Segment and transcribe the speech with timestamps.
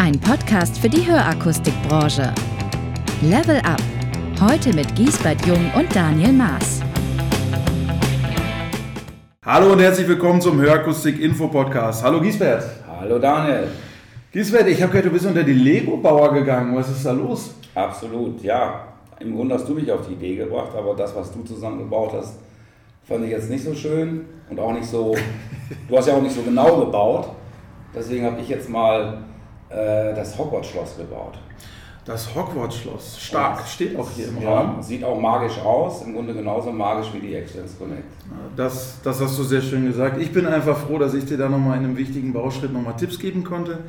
[0.00, 2.32] Ein Podcast für die Hörakustikbranche.
[3.20, 3.82] Level Up.
[4.40, 6.80] Heute mit Giesbert Jung und Daniel Maas.
[9.44, 12.04] Hallo und herzlich willkommen zum Hörakustik-Info-Podcast.
[12.04, 12.62] Hallo Giesbert.
[12.86, 13.66] Hallo Daniel.
[14.30, 16.76] Giesbert, ich habe gehört, du bist unter die Lego-Bauer gegangen.
[16.76, 17.56] Was ist da los?
[17.74, 18.84] Absolut, ja.
[19.18, 22.38] Im Grunde hast du mich auf die Idee gebracht, aber das, was du zusammengebaut hast,
[23.02, 25.16] fand ich jetzt nicht so schön und auch nicht so.
[25.88, 27.30] du hast ja auch nicht so genau gebaut.
[27.92, 29.24] Deswegen habe ich jetzt mal
[29.70, 31.38] äh, das Hogwarts-Schloss gebaut.
[32.04, 34.82] Das Hogwarts-Schloss, stark, Das- steht auch hier im Ja, Raum.
[34.82, 38.04] sieht auch magisch aus, im Grunde genauso magisch wie die Excellence Connect.
[38.56, 40.18] Das, das hast du sehr schön gesagt.
[40.18, 43.18] Ich bin einfach froh, dass ich dir da nochmal in einem wichtigen Bauschritt nochmal Tipps
[43.18, 43.80] geben konnte.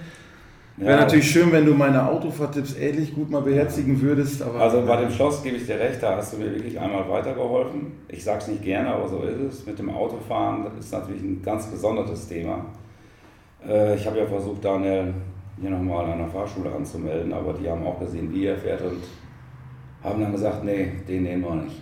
[0.76, 4.42] Wäre Ja, natürlich schön, wenn du meine Autofahrtipps ähnlich gut mal beherzigen würdest.
[4.42, 7.10] Aber Also bei dem Schloss gebe ich dir recht, da hast du mir wirklich einmal
[7.10, 7.94] weitergeholfen.
[8.10, 9.66] Ich sage es nicht gerne, aber so ist es.
[9.66, 12.66] Mit dem Autofahren, das ist natürlich ein ganz besonderes Thema.
[13.68, 15.14] Äh, Ich habe ja versucht, Daniel
[15.62, 19.04] hier nochmal an der Fahrschule anzumelden, aber die haben auch gesehen, wie er fährt und
[20.04, 21.82] haben dann gesagt, nee, den nehmen wir nicht.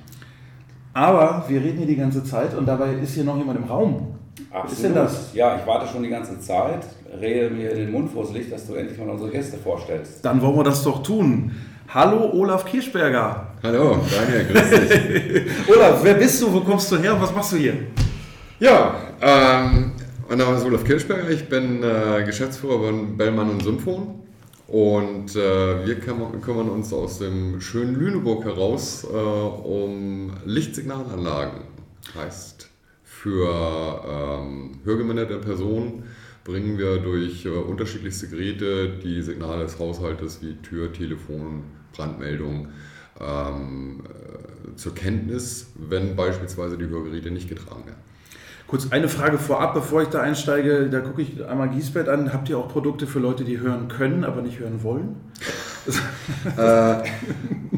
[0.94, 4.16] Aber wir reden hier die ganze Zeit und dabei ist hier noch jemand im Raum.
[4.52, 4.72] Absolut.
[4.72, 5.34] ist denn das?
[5.34, 6.86] Ja, ich warte schon die ganze Zeit,
[7.20, 10.23] rede mir den Mund vors Licht, dass du endlich mal unsere Gäste vorstellst.
[10.26, 11.52] Dann wollen wir das doch tun.
[11.94, 13.48] Hallo Olaf Kirschberger.
[13.64, 15.42] Hallo, Daniel, grüß dich.
[15.76, 16.52] Olaf, wer bist du?
[16.54, 17.14] Wo kommst du her?
[17.14, 17.73] und Was machst du hier?
[18.60, 19.87] ja, ähm,
[20.30, 24.23] mein Name ist Olaf Kirschberger, ich bin äh, Geschäftsführer von Bellmann und Symphon
[24.67, 31.61] und äh, wir kümmern, uns aus dem schönen Lüneburg heraus äh, um Lichtsignalanlagen.
[32.14, 32.70] Heißt,
[33.03, 36.03] für ähm, hörgeminderte Personen
[36.44, 41.64] bringen wir durch äh, unterschiedlichste Geräte die Signale des Haushaltes wie Tür, Telefon,
[41.95, 42.67] Brandmeldung
[43.22, 48.07] ähm, äh, zur Kenntnis, wenn beispielsweise die Hörgeräte nicht getragen werden.
[48.68, 50.90] Kurz eine Frage vorab, bevor ich da einsteige.
[50.90, 52.34] Da gucke ich einmal Giesbert an.
[52.34, 55.16] Habt ihr auch Produkte für Leute, die hören können, aber nicht hören wollen?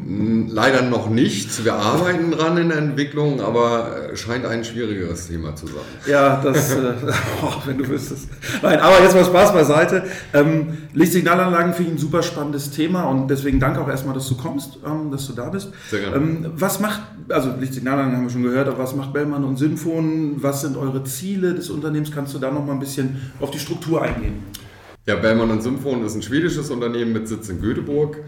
[0.06, 1.64] N- Leider noch nicht.
[1.64, 5.76] Wir arbeiten dran in der Entwicklung, aber äh, scheint ein schwierigeres Thema zu sein.
[6.06, 6.94] Ja, das, äh,
[7.42, 8.28] oh, wenn du wüsstest.
[8.62, 10.04] Nein, aber jetzt mal Spaß beiseite.
[10.34, 14.36] Ähm, Lichtsignalanlagen finde ich ein super spannendes Thema und deswegen danke auch erstmal, dass du
[14.36, 15.68] kommst, ähm, dass du da bist.
[15.90, 16.16] Sehr gerne.
[16.16, 20.34] Ähm, was macht, also Lichtsignalanlagen haben wir schon gehört, aber was macht Bellmann und Symphon?
[20.42, 22.10] Was sind eure Ziele des Unternehmens?
[22.12, 24.42] Kannst du da noch mal ein bisschen auf die Struktur eingehen?
[25.06, 28.18] Ja, Bellmann und Symphon ist ein schwedisches Unternehmen mit Sitz in Göteborg.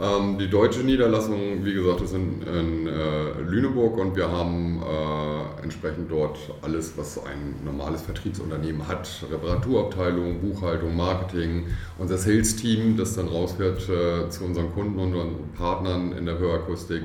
[0.00, 5.62] Ähm, die deutsche Niederlassung, wie gesagt, ist in, in äh, Lüneburg und wir haben äh,
[5.62, 9.26] entsprechend dort alles, was ein normales Vertriebsunternehmen hat.
[9.30, 11.66] Reparaturabteilung, Buchhaltung, Marketing,
[11.98, 17.02] unser Sales-Team, das dann rausfährt äh, zu unseren Kunden und unseren Partnern in der Hörakustik.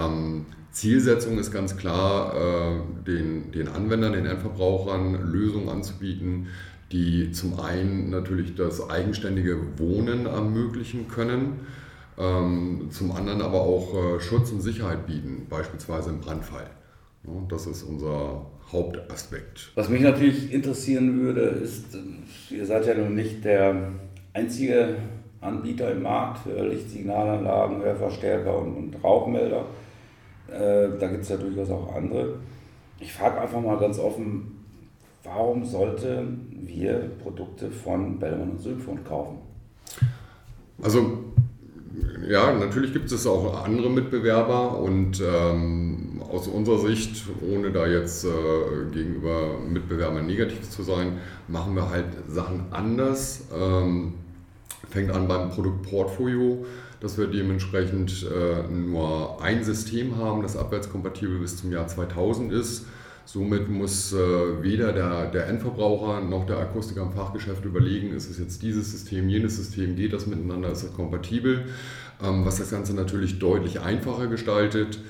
[0.00, 0.46] Ähm,
[0.76, 6.48] Zielsetzung ist ganz klar, äh, den, den Anwendern, den Endverbrauchern Lösungen anzubieten,
[6.92, 11.66] die zum einen natürlich das eigenständige Wohnen ermöglichen können,
[12.18, 16.70] ähm, zum anderen aber auch äh, Schutz und Sicherheit bieten, beispielsweise im Brandfall.
[17.48, 19.72] Das ist unser Hauptaspekt.
[19.74, 23.90] Was mich natürlich interessieren würde, ist, äh, ihr seid ja nun nicht der
[24.32, 24.96] einzige
[25.40, 29.64] Anbieter im Markt für Lichtsignalanlagen, Hörverstärker und, und Rauchmelder.
[30.48, 32.36] Äh, da gibt es ja durchaus auch andere.
[33.00, 34.64] Ich frage einfach mal ganz offen,
[35.22, 39.38] warum sollten wir Produkte von Bellman und Symphon kaufen?
[40.82, 41.24] Also
[42.28, 48.24] ja, natürlich gibt es auch andere Mitbewerber und ähm, aus unserer Sicht, ohne da jetzt
[48.24, 48.28] äh,
[48.92, 51.18] gegenüber Mitbewerbern negativ zu sein,
[51.48, 53.44] machen wir halt Sachen anders.
[53.56, 54.14] Ähm,
[54.90, 56.64] fängt an beim Produktportfolio,
[57.00, 62.86] dass wir dementsprechend äh, nur ein System haben, das abwärtskompatibel bis zum Jahr 2000 ist.
[63.26, 68.38] Somit muss äh, weder der, der Endverbraucher noch der Akustiker im Fachgeschäft überlegen, ist es
[68.38, 71.64] jetzt dieses System, jenes System, geht das miteinander, ist das kompatibel,
[72.22, 75.00] ähm, was das Ganze natürlich deutlich einfacher gestaltet.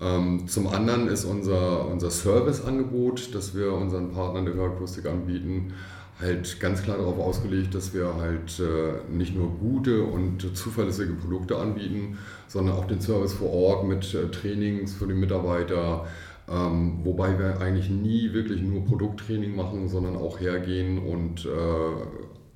[0.00, 5.74] Ähm, zum anderen ist unser, unser Serviceangebot, das wir unseren Partnern der Hörakustik anbieten,
[6.18, 11.58] halt ganz klar darauf ausgelegt, dass wir halt äh, nicht nur gute und zuverlässige Produkte
[11.58, 12.16] anbieten,
[12.48, 16.06] sondern auch den Service vor Ort mit äh, Trainings für die Mitarbeiter,
[16.48, 21.48] ähm, wobei wir eigentlich nie wirklich nur Produkttraining machen, sondern auch hergehen und äh,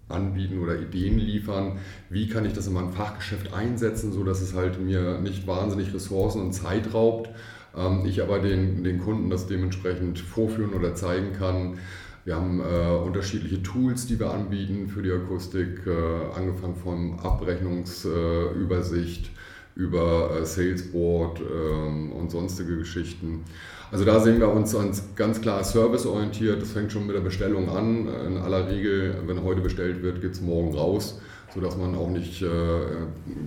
[0.09, 1.79] anbieten oder Ideen liefern,
[2.09, 6.43] wie kann ich das in meinem Fachgeschäft einsetzen, sodass es halt mir nicht wahnsinnig Ressourcen
[6.43, 7.31] und Zeit raubt,
[7.77, 11.79] ähm, ich aber den, den Kunden das dementsprechend vorführen oder zeigen kann.
[12.25, 19.31] Wir haben äh, unterschiedliche Tools, die wir anbieten für die Akustik, äh, angefangen von Abrechnungsübersicht
[19.75, 23.45] über äh, Salesboard ähm, und sonstige Geschichten.
[23.93, 24.77] Also da sehen wir uns
[25.17, 26.63] ganz klar serviceorientiert.
[26.63, 28.09] Das fängt schon mit der Bestellung an.
[28.27, 31.21] In aller Regel, wenn heute bestellt wird, geht es morgen raus,
[31.53, 32.47] sodass man auch nicht äh,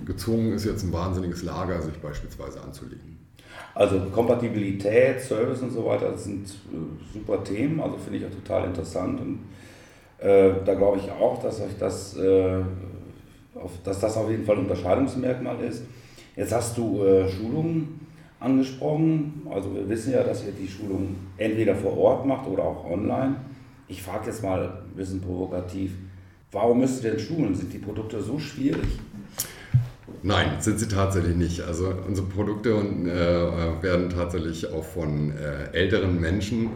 [0.04, 3.18] gezwungen ist, jetzt ein wahnsinniges Lager sich beispielsweise anzulegen.
[3.74, 8.30] Also Kompatibilität, Service und so weiter, das sind äh, super Themen, also finde ich auch
[8.30, 9.20] total interessant.
[9.20, 9.38] Und
[10.18, 12.60] äh, da glaube ich auch, dass euch das, äh,
[13.54, 15.84] auf, dass das auf jeden Fall ein Unterscheidungsmerkmal ist.
[16.36, 18.03] Jetzt hast du äh, Schulungen
[18.44, 19.42] angesprochen.
[19.50, 23.36] Also wir wissen ja, dass ihr die Schulung entweder vor Ort macht oder auch online.
[23.88, 25.92] Ich frage jetzt mal ein bisschen provokativ,
[26.52, 27.54] warum müsst ihr denn schulen?
[27.54, 28.98] Sind die Produkte so schwierig?
[30.22, 31.60] Nein, sind sie tatsächlich nicht.
[31.60, 36.70] Also unsere Produkte äh, werden tatsächlich auch von äh, älteren Menschen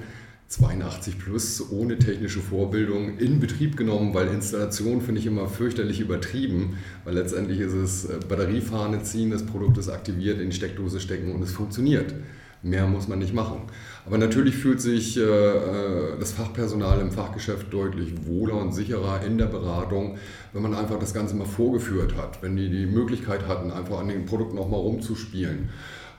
[0.49, 6.79] 82 plus ohne technische Vorbildung in Betrieb genommen, weil Installation finde ich immer fürchterlich übertrieben,
[7.05, 11.35] weil letztendlich ist es äh, Batteriefahne ziehen, das Produkt ist aktiviert, in die Steckdose stecken
[11.35, 12.15] und es funktioniert.
[12.63, 13.61] Mehr muss man nicht machen.
[14.05, 19.37] Aber natürlich fühlt sich äh, äh, das Fachpersonal im Fachgeschäft deutlich wohler und sicherer in
[19.37, 20.17] der Beratung,
[20.55, 24.09] wenn man einfach das Ganze mal vorgeführt hat, wenn die die Möglichkeit hatten, einfach an
[24.09, 25.69] den Produkten auch mal rumzuspielen.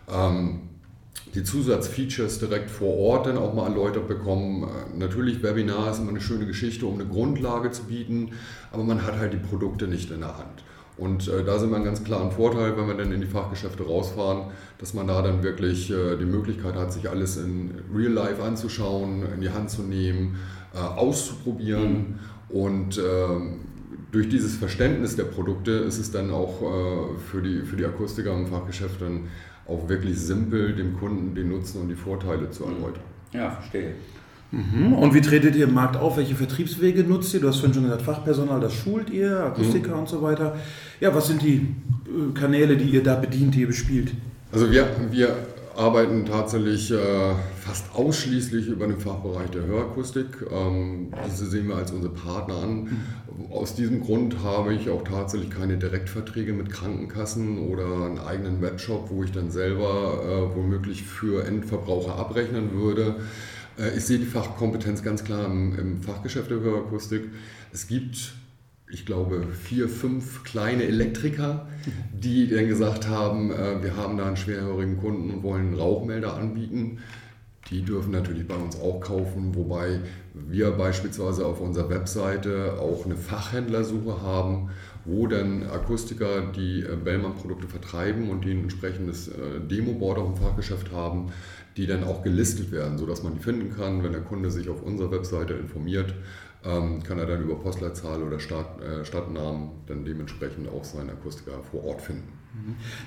[0.07, 0.68] Ähm,
[1.35, 4.67] die Zusatzfeatures direkt vor Ort dann auch mal erläutert bekommen.
[4.97, 8.31] Natürlich, Webinar ist immer eine schöne Geschichte, um eine Grundlage zu bieten,
[8.71, 10.63] aber man hat halt die Produkte nicht in der Hand.
[10.99, 13.83] Und äh, da sind wir einen ganz klaren Vorteil, wenn wir dann in die Fachgeschäfte
[13.83, 18.43] rausfahren, dass man da dann wirklich äh, die Möglichkeit hat, sich alles in Real Life
[18.43, 20.35] anzuschauen, in die Hand zu nehmen,
[20.73, 21.93] äh, auszuprobieren.
[21.93, 22.19] Mhm.
[22.49, 23.59] Und ähm,
[24.11, 28.33] durch dieses Verständnis der Produkte ist es dann auch äh, für, die, für die Akustiker
[28.33, 29.29] im Fachgeschäft dann
[29.69, 33.03] auch wirklich simpel dem Kunden den Nutzen und die Vorteile zu erläutern.
[33.33, 33.93] Ja, verstehe.
[34.51, 34.93] Mhm.
[34.93, 36.17] Und wie tretet ihr im Markt auf?
[36.17, 37.39] Welche Vertriebswege nutzt ihr?
[37.39, 39.99] Du hast vorhin schon gesagt, Fachpersonal, das schult ihr, Akustiker mhm.
[39.99, 40.55] und so weiter.
[40.99, 41.55] Ja, was sind die
[42.05, 44.11] äh, Kanäle, die ihr da bedient, die ihr bespielt?
[44.51, 45.35] Also wir, wir
[45.77, 46.97] arbeiten tatsächlich äh,
[47.59, 50.25] fast ausschließlich über den Fachbereich der Hörakustik.
[50.51, 52.87] Ähm, diese sehen wir als unsere Partner an.
[53.49, 59.09] Aus diesem Grund habe ich auch tatsächlich keine Direktverträge mit Krankenkassen oder einen eigenen Webshop,
[59.09, 63.15] wo ich dann selber äh, womöglich für Endverbraucher abrechnen würde.
[63.77, 67.29] Äh, ich sehe die Fachkompetenz ganz klar im, im Fachgeschäft der Hörakustik.
[67.71, 68.33] Es gibt
[68.91, 71.67] ich glaube, vier, fünf kleine Elektriker,
[72.11, 76.35] die dann gesagt haben, äh, wir haben da einen schwerhörigen Kunden und wollen einen Rauchmelder
[76.35, 76.97] anbieten.
[77.69, 79.99] Die dürfen natürlich bei uns auch kaufen, wobei
[80.33, 84.71] wir beispielsweise auf unserer Webseite auch eine Fachhändlersuche haben,
[85.05, 90.35] wo dann Akustiker die äh, Bellmann-Produkte vertreiben und die ein entsprechendes äh, Demo-Board auch im
[90.35, 91.31] Fachgeschäft haben,
[91.77, 94.81] die dann auch gelistet werden, sodass man die finden kann, wenn der Kunde sich auf
[94.81, 96.13] unserer Webseite informiert
[96.61, 101.85] kann er dann über Postleitzahl oder Stadt, äh, Stadtnamen dann dementsprechend auch seinen Akustiker vor
[101.85, 102.27] Ort finden.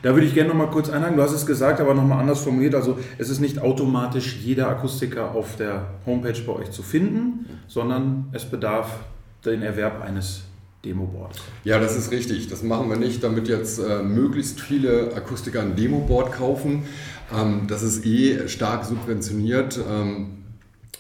[0.02, 1.16] Da würde ich gerne noch mal kurz einhaken.
[1.16, 2.75] Du hast es gesagt, aber noch mal anders formuliert.
[2.75, 8.28] Also es ist nicht automatisch jeder Akustiker auf der Homepage bei euch zu finden, sondern
[8.32, 9.00] es bedarf
[9.44, 10.44] den Erwerb eines
[10.84, 11.40] Demoboards.
[11.64, 12.48] Ja, das ist richtig.
[12.48, 16.84] Das machen wir nicht, damit jetzt äh, möglichst viele Akustiker ein Demoboard kaufen.
[17.32, 19.78] Ähm, das ist eh stark subventioniert.
[19.88, 20.42] Ähm,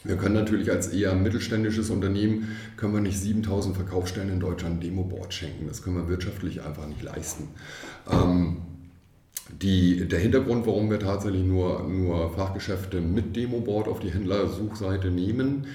[0.04, 4.80] wir können natürlich als eher mittelständisches Unternehmen, können wir nicht 7000 Verkaufsstellen in Deutschland ein
[4.80, 5.66] Demoboard schenken.
[5.68, 7.48] Das können wir wirtschaftlich einfach nicht leisten.
[8.10, 8.58] Ähm,
[9.60, 15.66] die, der Hintergrund, warum wir tatsächlich nur, nur Fachgeschäfte mit Demoboard auf die Händlersuchseite nehmen,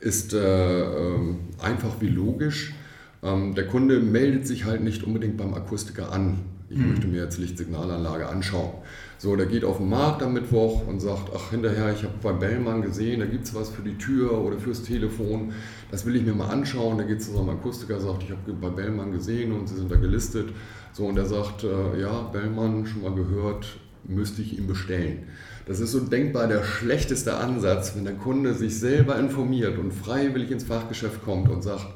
[0.00, 2.74] ist äh, äh, einfach wie logisch.
[3.22, 6.38] Ähm, der Kunde meldet sich halt nicht unbedingt beim Akustiker an.
[6.68, 6.90] Ich mhm.
[6.90, 8.72] möchte mir jetzt Lichtsignalanlage anschauen.
[9.18, 12.32] So, der geht auf den Markt am Mittwoch und sagt, ach hinterher, ich habe bei
[12.32, 15.52] Bellmann gesehen, da gibt es was für die Tür oder fürs Telefon,
[15.90, 16.98] das will ich mir mal anschauen.
[16.98, 19.90] Da geht es zu seinem Akustiker, sagt, ich habe bei Bellmann gesehen und sie sind
[19.90, 20.48] da gelistet.
[20.92, 25.24] So, und er sagt, äh, ja, Bellmann, schon mal gehört, müsste ich ihm bestellen.
[25.66, 30.50] Das ist so denkbar der schlechteste Ansatz, wenn der Kunde sich selber informiert und freiwillig
[30.50, 31.86] ins Fachgeschäft kommt und sagt,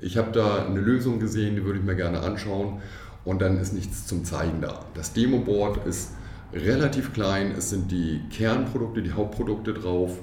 [0.00, 2.80] ich habe da eine Lösung gesehen, die würde ich mir gerne anschauen
[3.28, 4.86] und dann ist nichts zum Zeigen da.
[4.94, 6.12] Das Demo-Board ist
[6.54, 7.52] relativ klein.
[7.56, 10.16] Es sind die Kernprodukte, die Hauptprodukte drauf.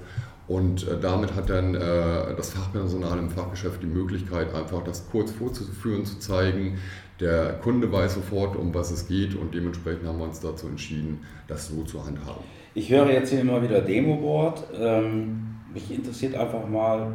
[0.48, 5.30] Und äh, damit hat dann äh, das Fachpersonal im Fachgeschäft die Möglichkeit, einfach das kurz
[5.30, 6.80] vorzuführen, zu zeigen.
[7.20, 11.20] Der Kunde weiß sofort, um was es geht und dementsprechend haben wir uns dazu entschieden,
[11.48, 12.44] das so zu handhaben.
[12.74, 14.64] Ich höre jetzt hier immer wieder Demo-Board.
[14.80, 17.14] Ähm, mich interessiert einfach mal,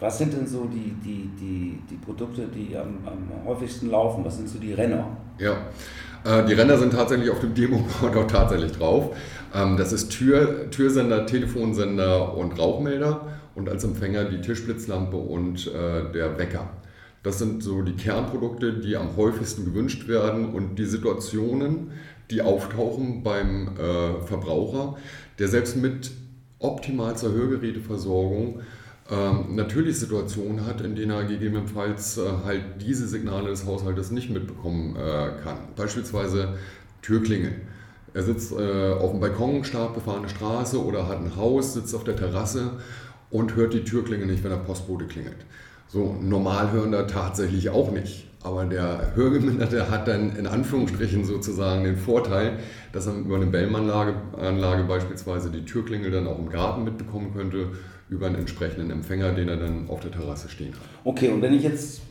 [0.00, 4.24] was sind denn so die, die, die, die Produkte, die am, am häufigsten laufen?
[4.24, 5.16] Was sind so die Renner?
[5.38, 5.56] Ja,
[6.24, 9.16] äh, die Ränder sind tatsächlich auf dem Demo-Board auch tatsächlich drauf.
[9.54, 16.12] Ähm, das ist Tür, Türsender, Telefonsender und Rauchmelder und als Empfänger die Tischblitzlampe und äh,
[16.12, 16.70] der Wecker.
[17.24, 21.90] Das sind so die Kernprodukte, die am häufigsten gewünscht werden und die Situationen,
[22.30, 24.96] die auftauchen beim äh, Verbraucher,
[25.38, 26.12] der selbst mit
[26.60, 28.60] optimalster Hörgeräteversorgung
[29.10, 34.30] ähm, natürlich Situationen hat, in denen er gegebenenfalls äh, halt diese Signale des Haushaltes nicht
[34.30, 35.58] mitbekommen äh, kann.
[35.76, 36.58] Beispielsweise
[37.00, 37.52] Türklingel.
[38.12, 42.04] Er sitzt äh, auf dem Balkon, stark befahrene Straße oder hat ein Haus, sitzt auf
[42.04, 42.72] der Terrasse
[43.30, 45.46] und hört die Türklingel nicht, wenn der Postbote klingelt.
[45.88, 48.26] So Normalhörender tatsächlich auch nicht.
[48.42, 52.58] Aber der Hörgeminderte hat dann in Anführungsstrichen sozusagen den Vorteil,
[52.92, 57.70] dass er über eine Bellmanlage Anlage beispielsweise die Türklingel dann auch im Garten mitbekommen könnte,
[58.10, 60.80] über einen entsprechenden Empfänger, den er dann auf der Terrasse stehen hat.
[61.04, 62.02] Okay, und wenn ich jetzt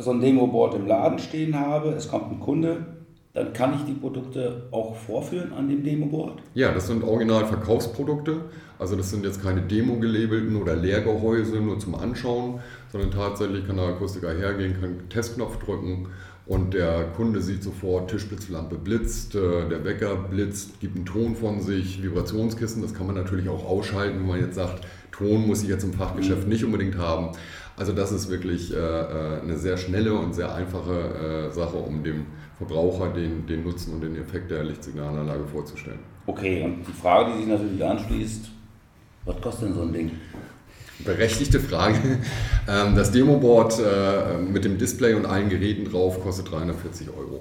[0.00, 2.86] so ein Demo-Board im Laden stehen habe, es kommt ein Kunde,
[3.34, 6.42] dann kann ich die Produkte auch vorführen an dem Demo-Board?
[6.54, 8.42] Ja, das sind original Verkaufsprodukte.
[8.78, 12.60] Also das sind jetzt keine Demo-gelabelten oder Leergehäuse nur zum Anschauen,
[12.90, 16.08] sondern tatsächlich kann der Akustiker hergehen, kann einen Testknopf drücken
[16.46, 21.60] und der Kunde sieht sofort, Tischblitzlampe blitzt, äh, der Wecker blitzt, gibt einen Ton von
[21.60, 25.68] sich, Vibrationskissen, das kann man natürlich auch ausschalten, wenn man jetzt sagt, Ton muss ich
[25.68, 27.30] jetzt im Fachgeschäft nicht unbedingt haben.
[27.76, 32.26] Also das ist wirklich äh, äh, eine sehr schnelle und sehr einfache Sache, um dem
[32.58, 35.98] Verbraucher den, den Nutzen und den Effekt der Lichtsignalanlage vorzustellen.
[36.26, 38.50] Okay, und die Frage, die sich natürlich anschließt,
[39.24, 40.10] was kostet denn so ein Ding?
[41.04, 41.98] Berechtigte Frage.
[42.68, 47.40] Ähm, das Demoboard äh, mit dem Display und allen Geräten drauf kostet 340 Euro.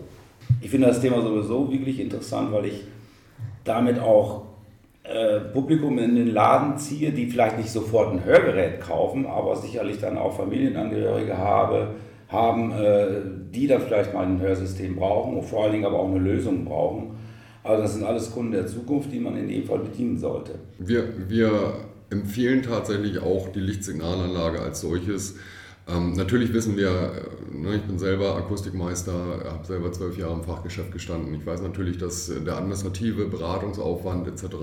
[0.62, 2.86] Ich finde das Thema sowieso wirklich interessant, weil ich
[3.64, 4.48] damit auch
[5.04, 10.00] äh, Publikum in den Laden ziehe, die vielleicht nicht sofort ein Hörgerät kaufen, aber sicherlich
[10.00, 11.96] dann auch Familienangehörige habe,
[12.30, 16.08] haben, äh, die dann vielleicht mal ein Hörsystem brauchen und vor allen Dingen aber auch
[16.08, 17.16] eine Lösung brauchen.
[17.64, 20.54] Also das sind alles Kunden der Zukunft, die man in dem Fall bedienen sollte.
[20.80, 21.74] Wir, wir
[22.10, 25.36] empfehlen tatsächlich auch die Lichtsignalanlage als solches.
[25.92, 29.14] Ähm, natürlich wissen wir, äh, ne, ich bin selber Akustikmeister,
[29.46, 31.34] habe selber zwölf Jahre im Fachgeschäft gestanden.
[31.34, 34.56] Ich weiß natürlich, dass der administrative Beratungsaufwand etc.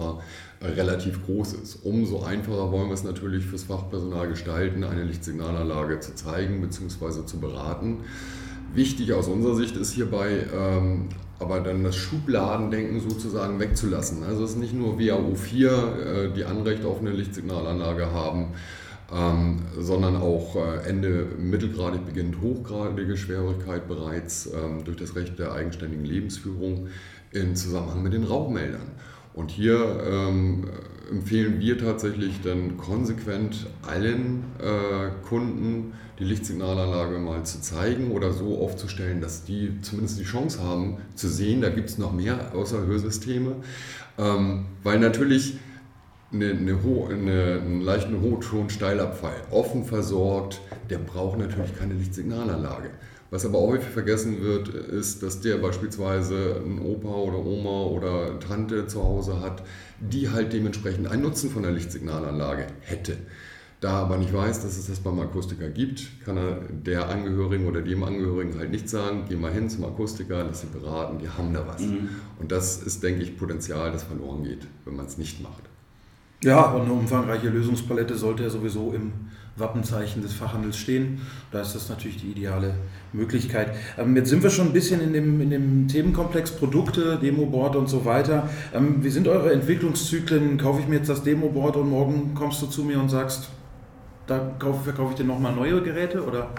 [0.63, 1.85] relativ groß ist.
[1.85, 7.27] Umso einfacher wollen wir es natürlich fürs Fachpersonal gestalten, eine Lichtsignalanlage zu zeigen bzw.
[7.27, 7.99] zu beraten.
[8.75, 11.09] Wichtig aus unserer Sicht ist hierbei ähm,
[11.39, 14.25] aber dann das Schubladendenken sozusagen wegzulassen.
[14.25, 18.49] Also es ist nicht nur WAO 4, äh, die Anrecht auf eine Lichtsignalanlage haben,
[19.13, 25.53] ähm, sondern auch äh, Ende mittelgradig beginnt hochgradige Schwierigkeit bereits ähm, durch das Recht der
[25.53, 26.89] eigenständigen Lebensführung
[27.33, 28.93] in Zusammenhang mit den Rauchmeldern.
[29.33, 30.65] Und hier ähm,
[31.11, 38.61] empfehlen wir tatsächlich dann konsequent allen äh, Kunden die Lichtsignalanlage mal zu zeigen oder so
[38.61, 42.85] aufzustellen, dass die zumindest die Chance haben zu sehen, da gibt es noch mehr außer
[42.85, 43.57] Hörsysteme.
[44.19, 45.59] Ähm, weil natürlich
[46.33, 46.79] eine, eine,
[47.11, 52.91] eine, einen leichten Hochton-Steilabfall offen versorgt, der braucht natürlich keine Lichtsignalanlage.
[53.31, 58.87] Was aber häufig vergessen wird, ist, dass der beispielsweise ein Opa oder Oma oder Tante
[58.87, 59.63] zu Hause hat,
[60.01, 63.19] die halt dementsprechend einen Nutzen von der Lichtsignalanlage hätte.
[63.81, 67.83] Da aber nicht weiß, dass es das beim Akustiker gibt, kann er der Angehörigen oder
[67.83, 71.53] dem Angehörigen halt nicht sagen, geh mal hin zum Akustiker, lass sie beraten, die haben
[71.53, 71.83] da was.
[71.83, 72.09] Mhm.
[72.41, 75.68] Und das ist, denke ich, Potenzial, das verloren geht, wenn man es nicht macht.
[76.43, 79.13] Ja, und eine umfangreiche Lösungspalette sollte ja sowieso im
[79.57, 81.21] Wappenzeichen des Fachhandels stehen.
[81.51, 82.75] Da ist das natürlich die ideale
[83.13, 83.75] Möglichkeit.
[83.99, 87.89] Ähm, jetzt sind wir schon ein bisschen in dem, in dem Themenkomplex Produkte, Demoboard und
[87.89, 88.49] so weiter.
[88.73, 90.59] Ähm, wie sind eure Entwicklungszyklen?
[90.59, 93.49] Kaufe ich mir jetzt das Demoboard und morgen kommst du zu mir und sagst,
[94.29, 96.23] da kaufe, verkaufe ich dir nochmal neue Geräte?
[96.25, 96.51] Oder?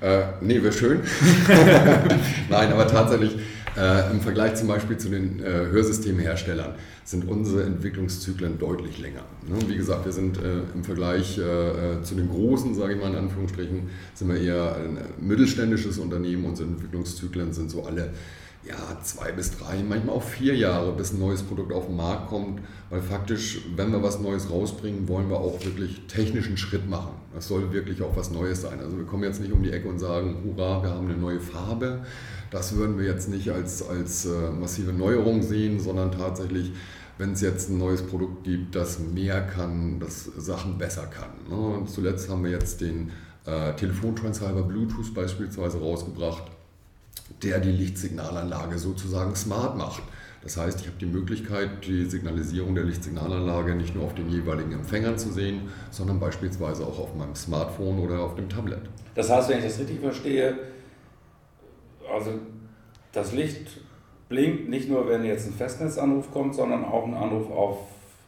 [0.00, 1.00] Äh, nee, wäre schön.
[2.48, 3.36] Nein, aber tatsächlich
[3.78, 9.22] äh, im Vergleich zum Beispiel zu den äh, Hörsystemherstellern sind unsere Entwicklungszyklen deutlich länger.
[9.48, 9.56] Ne?
[9.66, 13.16] Wie gesagt, wir sind äh, im Vergleich äh, zu den großen, sage ich mal in
[13.16, 16.44] Anführungsstrichen, sind wir eher ein mittelständisches Unternehmen.
[16.44, 18.10] Unsere Entwicklungszyklen sind so alle
[18.64, 22.28] ja, zwei bis drei, manchmal auch vier Jahre, bis ein neues Produkt auf den Markt
[22.28, 22.60] kommt.
[22.90, 27.12] Weil faktisch, wenn wir was Neues rausbringen, wollen wir auch wirklich technischen Schritt machen.
[27.34, 28.80] Das soll wirklich auch was Neues sein.
[28.80, 31.40] Also wir kommen jetzt nicht um die Ecke und sagen, hurra, wir haben eine neue
[31.40, 32.00] Farbe.
[32.50, 36.72] Das würden wir jetzt nicht als, als äh, massive Neuerung sehen, sondern tatsächlich
[37.18, 41.30] wenn es jetzt ein neues Produkt gibt, das mehr kann, das Sachen besser kann.
[41.50, 41.56] Ne?
[41.56, 43.10] Und zuletzt haben wir jetzt den
[43.44, 46.44] äh, Telefontransceiver Bluetooth beispielsweise rausgebracht,
[47.42, 50.02] der die Lichtsignalanlage sozusagen smart macht.
[50.42, 54.72] Das heißt, ich habe die Möglichkeit, die Signalisierung der Lichtsignalanlage nicht nur auf den jeweiligen
[54.72, 58.80] Empfängern zu sehen, sondern beispielsweise auch auf meinem Smartphone oder auf dem Tablet.
[59.14, 60.56] Das heißt, wenn ich das richtig verstehe,
[62.12, 62.30] also
[63.12, 63.80] das Licht
[64.28, 67.78] blinkt nicht nur, wenn jetzt ein Festnetzanruf kommt, sondern auch ein Anruf auf,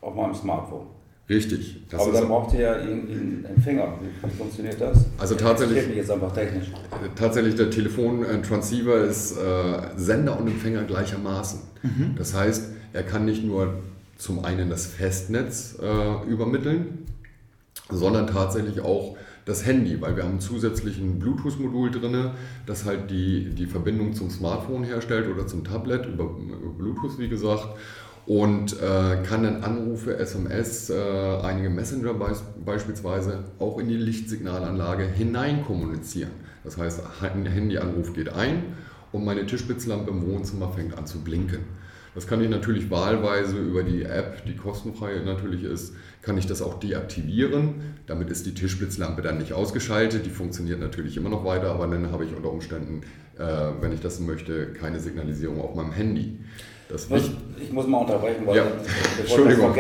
[0.01, 0.87] auf meinem Smartphone.
[1.31, 1.77] Richtig.
[1.93, 3.95] Aber dann braucht ihr ja irgendwie einen Empfänger.
[4.01, 5.07] Wie, wie funktioniert das?
[5.17, 5.79] Also tatsächlich.
[5.79, 6.73] Ich mich jetzt einfach technisch.
[7.15, 11.61] Tatsächlich, der Telefontransceiver ist äh, Sender und Empfänger gleichermaßen.
[11.85, 12.17] Mhm.
[12.19, 13.75] Das heißt, er kann nicht nur
[14.17, 17.07] zum einen das Festnetz äh, übermitteln,
[17.89, 22.31] sondern tatsächlich auch das Handy, weil wir haben zusätzlich ein Bluetooth-Modul drin,
[22.67, 27.29] das halt die, die Verbindung zum Smartphone herstellt oder zum Tablet über, über Bluetooth, wie
[27.29, 27.69] gesagt.
[28.31, 30.95] Und äh, kann dann Anrufe, SMS, äh,
[31.43, 36.31] einige Messenger beis beispielsweise auch in die Lichtsignalanlage hinein kommunizieren.
[36.63, 38.63] Das heißt, ein Handyanruf geht ein
[39.11, 41.65] und meine Tischspitzlampe im Wohnzimmer fängt an zu blinken.
[42.15, 46.63] Das kann ich natürlich wahlweise über die App, die kostenfrei natürlich ist, kann ich das
[46.63, 47.97] auch deaktivieren.
[48.07, 50.25] Damit ist die Tischblitzlampe dann nicht ausgeschaltet.
[50.25, 53.01] Die funktioniert natürlich immer noch weiter, aber dann habe ich unter Umständen,
[53.37, 53.43] äh,
[53.81, 56.39] wenn ich das möchte, keine Signalisierung auf meinem Handy.
[56.91, 57.31] Das was,
[57.61, 58.65] ich muss mal unterbrechen, weil ja.
[59.15, 59.75] ich Entschuldigung.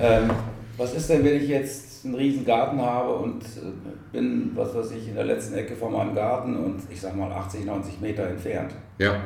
[0.00, 0.30] ähm,
[0.76, 3.72] was ist denn, wenn ich jetzt einen riesen Garten habe und äh,
[4.12, 7.30] bin, was weiß ich, in der letzten Ecke von meinem Garten und ich sage mal
[7.32, 8.72] 80, 90 Meter entfernt?
[8.98, 9.16] Ja.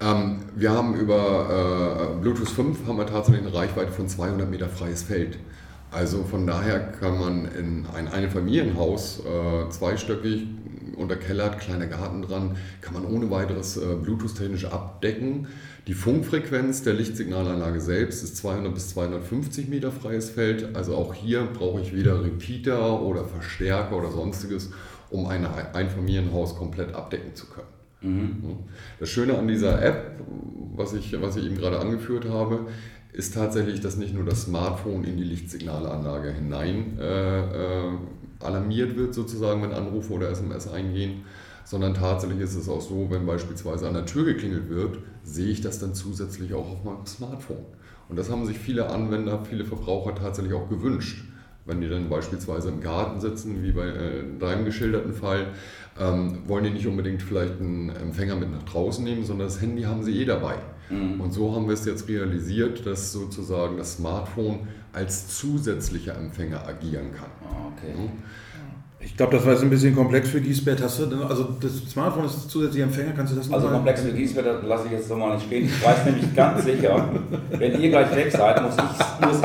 [0.00, 4.68] Ähm, wir haben über äh, Bluetooth 5 haben wir tatsächlich eine Reichweite von 200 Meter
[4.68, 5.38] freies Feld.
[5.90, 10.46] Also von daher kann man in ein Einfamilienhaus, äh, zweistöckig,
[10.94, 15.48] unterkellert, kleiner Garten dran, kann man ohne weiteres äh, Bluetooth-technisch abdecken.
[15.86, 20.74] Die Funkfrequenz der Lichtsignalanlage selbst ist 200 bis 250 Meter freies Feld.
[20.74, 24.70] Also auch hier brauche ich weder Repeater oder Verstärker oder sonstiges,
[25.10, 27.68] um ein Einfamilienhaus komplett abdecken zu können.
[28.00, 28.56] Mhm.
[28.98, 30.20] Das Schöne an dieser App,
[30.74, 32.66] was ich, was ich eben gerade angeführt habe,
[33.12, 37.92] ist tatsächlich, dass nicht nur das Smartphone in die Lichtsignalanlage hinein äh, äh,
[38.40, 41.24] alarmiert wird, sozusagen, wenn Anrufe oder SMS eingehen,
[41.64, 45.60] sondern tatsächlich ist es auch so, wenn beispielsweise an der Tür geklingelt wird, sehe ich
[45.60, 47.64] das dann zusätzlich auch auf meinem Smartphone.
[48.08, 51.24] Und das haben sich viele Anwender, viele Verbraucher tatsächlich auch gewünscht.
[51.64, 55.48] Wenn die dann beispielsweise im Garten sitzen, wie bei äh, deinem geschilderten Fall,
[55.98, 59.82] ähm, wollen die nicht unbedingt vielleicht einen Empfänger mit nach draußen nehmen, sondern das Handy
[59.82, 60.54] haben sie eh dabei.
[60.90, 61.20] Mhm.
[61.20, 67.12] Und so haben wir es jetzt realisiert, dass sozusagen das Smartphone als zusätzlicher Empfänger agieren
[67.12, 67.30] kann.
[67.42, 67.92] Ah, okay.
[67.96, 68.10] Ja.
[69.06, 70.82] Ich glaube, das war jetzt ein bisschen komplex für Giesbert.
[70.82, 74.46] Hast du, also das Smartphone ist zusätzlicher Empfänger, kannst du das Also komplex für Giesbert,
[74.46, 75.64] das lasse ich jetzt so mal nicht stehen.
[75.66, 77.08] Ich weiß nämlich ganz sicher,
[77.50, 78.74] wenn ihr gleich weg seid, muss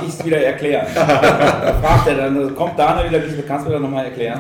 [0.02, 0.88] ich es wieder erklären.
[0.96, 4.40] Da fragt er dann, kommt Daniel wieder, Giesbert, kannst du mir das nochmal erklären?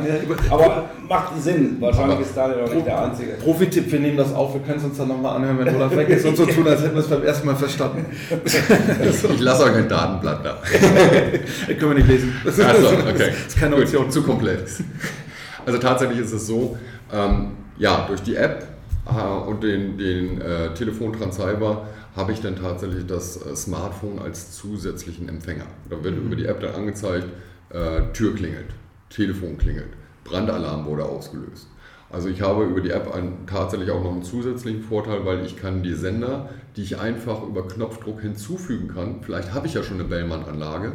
[0.49, 3.31] Aber macht Sinn, wahrscheinlich ist Daniel noch nicht der Einzige.
[3.43, 6.09] Profi-Tipp, wir nehmen das auf, wir können es uns dann nochmal anhören, wenn Olaf weg
[6.09, 8.05] ist und so tun, als hätten wir es beim ersten Mal verstanden.
[8.43, 10.57] ich lasse euch ein Datenblatt da.
[11.67, 12.33] können wir nicht lesen.
[12.43, 13.13] Das ist, also, okay.
[13.17, 14.03] das ist keine Option.
[14.03, 14.81] Gut, zu komplex.
[15.65, 16.77] Also tatsächlich ist es so,
[17.11, 18.67] ähm, ja, durch die App
[19.05, 25.29] äh, und den, den äh, Telefontransceiver habe ich dann tatsächlich das äh, Smartphone als zusätzlichen
[25.29, 25.65] Empfänger.
[25.89, 26.27] Da wird mhm.
[26.27, 27.27] über die App dann angezeigt,
[27.69, 28.67] äh, Tür klingelt,
[29.09, 29.89] Telefon klingelt,
[30.23, 31.67] Brandalarm wurde ausgelöst.
[32.09, 35.55] Also ich habe über die App einen, tatsächlich auch noch einen zusätzlichen Vorteil, weil ich
[35.55, 39.99] kann die Sender, die ich einfach über Knopfdruck hinzufügen kann, vielleicht habe ich ja schon
[39.99, 40.93] eine Bellman-Anlage,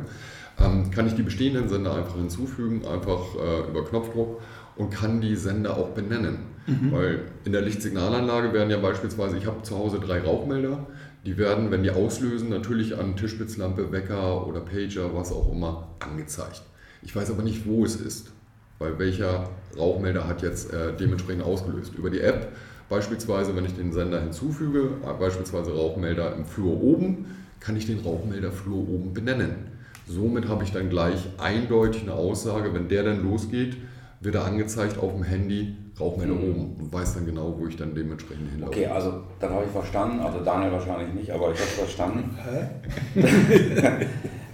[0.58, 4.40] ähm, kann ich die bestehenden Sender einfach hinzufügen, einfach äh, über Knopfdruck
[4.76, 6.38] und kann die Sender auch benennen.
[6.66, 6.92] Mhm.
[6.92, 10.86] Weil in der Lichtsignalanlage werden ja beispielsweise, ich habe zu Hause drei Rauchmelder,
[11.24, 16.62] die werden, wenn die auslösen, natürlich an Tischspitzlampe, Wecker oder Pager, was auch immer, angezeigt.
[17.02, 18.30] Ich weiß aber nicht, wo es ist,
[18.78, 21.94] weil welcher Rauchmelder hat jetzt äh, dementsprechend ausgelöst.
[21.96, 22.52] Über die App
[22.88, 27.26] beispielsweise, wenn ich den Sender hinzufüge, äh, beispielsweise Rauchmelder im Flur oben,
[27.60, 29.75] kann ich den Rauchmelder Flur oben benennen.
[30.06, 33.76] Somit habe ich dann gleich eindeutig eine Aussage, wenn der dann losgeht,
[34.20, 36.50] wird er angezeigt auf dem Handy, Rauchmelder mhm.
[36.50, 38.72] oben und weiß dann genau, wo ich dann dementsprechend hinlaufe.
[38.72, 42.38] Okay, also dann habe ich verstanden, also Daniel wahrscheinlich nicht, aber ich habe es verstanden.
[42.44, 43.20] Hä?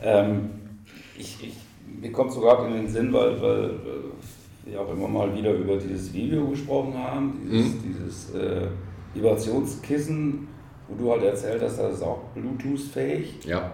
[0.02, 0.50] ähm,
[1.18, 1.54] ich, ich,
[2.00, 3.70] mir kommt sogar in den Sinn, weil, weil
[4.64, 7.82] wir auch immer mal wieder über dieses Video gesprochen haben, dieses, mhm.
[7.82, 8.68] dieses äh,
[9.14, 10.48] Vibrationskissen,
[10.88, 13.44] wo du halt erzählt hast, das ist auch Bluetooth-fähig.
[13.44, 13.70] Ja.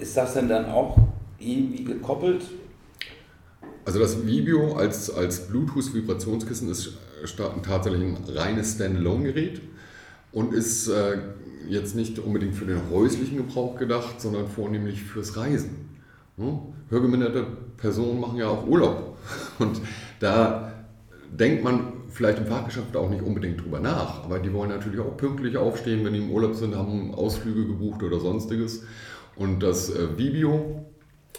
[0.00, 0.96] Ist das denn dann auch
[1.38, 2.42] irgendwie gekoppelt?
[3.84, 6.94] Also das Vibio als, als Bluetooth-Vibrationskissen ist
[7.62, 9.60] tatsächlich ein reines Standalone-Gerät
[10.32, 11.18] und ist äh,
[11.68, 15.90] jetzt nicht unbedingt für den häuslichen Gebrauch gedacht, sondern vornehmlich fürs Reisen.
[16.38, 16.60] Hm?
[16.88, 19.18] Hörgeminderte Personen machen ja auch Urlaub
[19.58, 19.80] und
[20.18, 20.72] da
[21.30, 25.16] denkt man vielleicht im Fachgeschäft auch nicht unbedingt drüber nach, aber die wollen natürlich auch
[25.16, 28.84] pünktlich aufstehen, wenn die im Urlaub sind, haben Ausflüge gebucht oder sonstiges
[29.40, 30.84] und das äh, Vibio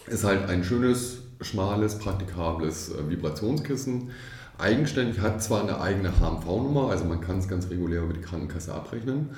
[0.08, 4.10] ist halt ein schönes, schmales, praktikables äh, Vibrationskissen.
[4.58, 8.74] Eigenständig hat zwar eine eigene HMV-Nummer, also man kann es ganz regulär über die Krankenkasse
[8.74, 9.30] abrechnen,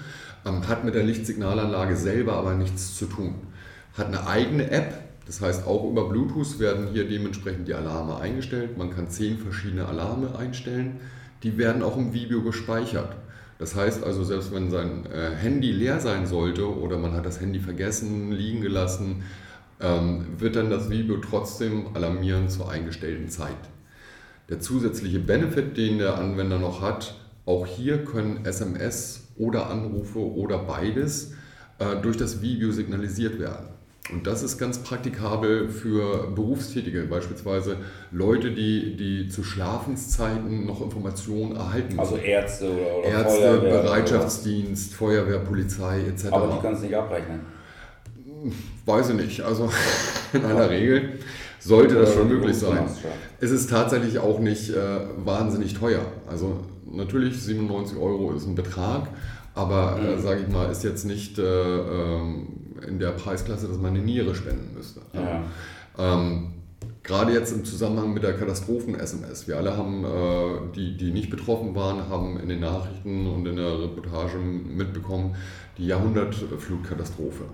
[0.46, 3.34] ähm, hat mit der Lichtsignalanlage selber aber nichts zu tun.
[3.98, 8.78] Hat eine eigene App, Das heißt, auch über Bluetooth werden hier dementsprechend die Alarme eingestellt.
[8.78, 11.00] Man kann zehn verschiedene Alarme einstellen.
[11.42, 13.14] Die werden auch im Video gespeichert.
[13.58, 17.40] Das heißt also, selbst wenn sein äh, Handy leer sein sollte oder man hat das
[17.40, 19.22] Handy vergessen, liegen gelassen,
[19.80, 23.56] ähm, wird dann das Video trotzdem alarmieren zur eingestellten Zeit.
[24.48, 27.14] Der zusätzliche Benefit, den der Anwender noch hat,
[27.46, 31.32] auch hier können SMS oder Anrufe oder beides
[31.78, 33.73] äh, durch das Video signalisiert werden.
[34.12, 37.78] Und das ist ganz praktikabel für Berufstätige, beispielsweise
[38.12, 44.94] Leute, die, die zu Schlafenszeiten noch Informationen erhalten Also Ärzte oder, oder Ärzte, Feuerwehr Bereitschaftsdienst,
[44.94, 46.26] Feuerwehr, Polizei etc.
[46.32, 47.40] Aber die können es nicht abrechnen.
[48.84, 49.40] Weiß ich nicht.
[49.40, 49.70] Also
[50.34, 51.18] in aller Regel
[51.58, 52.84] sollte das Oder schon möglich sein.
[53.40, 54.76] Es ist tatsächlich auch nicht äh,
[55.24, 56.04] wahnsinnig teuer.
[56.26, 59.08] Also natürlich 97 Euro ist ein Betrag,
[59.54, 60.22] aber äh, Mhm.
[60.22, 62.48] sage ich mal, ist jetzt nicht äh, ähm,
[62.86, 65.00] in der Preisklasse, dass man eine Niere spenden müsste.
[65.12, 65.44] Ja.
[65.98, 66.52] Ähm,
[67.02, 69.46] Gerade jetzt im Zusammenhang mit der Katastrophen-SMS.
[69.46, 73.56] Wir alle haben, äh, die, die nicht betroffen waren, haben in den Nachrichten und in
[73.56, 75.36] der Reportage mitbekommen,
[75.76, 77.44] die Jahrhundertflutkatastrophe.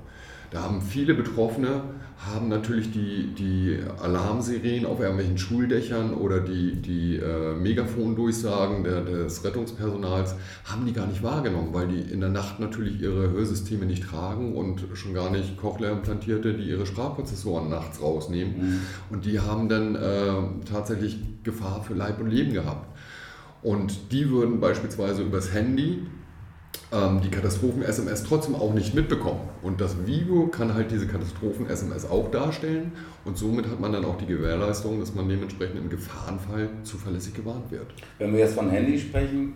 [0.51, 1.83] Da haben viele Betroffene,
[2.19, 9.43] haben natürlich die, die Alarmsirenen auf irgendwelchen Schuldächern oder die, die äh, Megafondurchsagen der, des
[9.43, 10.35] Rettungspersonals,
[10.65, 14.55] haben die gar nicht wahrgenommen, weil die in der Nacht natürlich ihre Hörsysteme nicht tragen
[14.55, 18.59] und schon gar nicht Cochlea-Implantierte, die ihre Sprachprozessoren nachts rausnehmen.
[18.59, 18.81] Mhm.
[19.09, 20.33] Und die haben dann äh,
[20.71, 22.87] tatsächlich Gefahr für Leib und Leben gehabt.
[23.63, 26.03] Und die würden beispielsweise übers Handy
[26.93, 29.41] ähm, die Katastrophen-SMS trotzdem auch nicht mitbekommen.
[29.63, 32.93] Und das Video kann halt diese Katastrophen-SMS auch darstellen.
[33.25, 37.71] Und somit hat man dann auch die Gewährleistung, dass man dementsprechend im Gefahrenfall zuverlässig gewarnt
[37.71, 37.87] wird.
[38.19, 39.55] Wenn wir jetzt von Handy sprechen,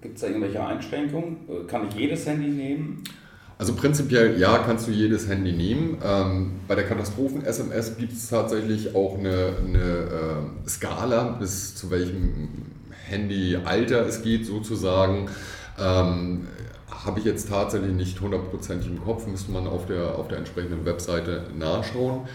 [0.00, 1.36] gibt es da irgendwelche Einschränkungen?
[1.66, 3.04] Kann ich jedes Handy nehmen?
[3.60, 5.98] Also prinzipiell ja, kannst du jedes Handy nehmen.
[6.02, 12.48] Ähm, bei der Katastrophen-SMS gibt es tatsächlich auch eine, eine äh, Skala, bis zu welchem
[13.06, 15.28] Handyalter es geht sozusagen.
[15.80, 16.48] Ähm,
[16.90, 20.84] Habe ich jetzt tatsächlich nicht hundertprozentig im Kopf, müsste man auf der, auf der entsprechenden
[20.84, 22.28] Webseite nachschauen.